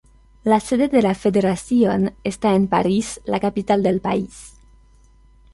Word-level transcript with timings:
La 0.43 0.59
sede 0.59 0.87
de 0.87 1.03
la 1.03 1.13
federación 1.13 2.15
está 2.23 2.55
en 2.55 2.67
París, 2.67 3.21
la 3.25 3.39
capital 3.39 3.83
del 3.83 4.01
país. 4.01 4.55